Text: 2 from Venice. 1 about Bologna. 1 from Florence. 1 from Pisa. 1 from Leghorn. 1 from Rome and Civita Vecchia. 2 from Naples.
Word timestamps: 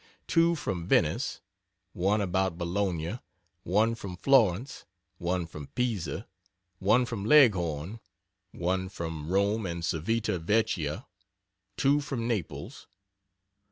2 0.25 0.55
from 0.55 0.87
Venice. 0.87 1.41
1 1.93 2.21
about 2.21 2.57
Bologna. 2.57 3.19
1 3.65 3.93
from 3.93 4.17
Florence. 4.17 4.83
1 5.19 5.45
from 5.45 5.67
Pisa. 5.67 6.27
1 6.79 7.05
from 7.05 7.23
Leghorn. 7.23 7.99
1 8.49 8.89
from 8.89 9.29
Rome 9.29 9.67
and 9.67 9.85
Civita 9.85 10.39
Vecchia. 10.39 11.05
2 11.77 11.99
from 12.01 12.27
Naples. 12.27 12.87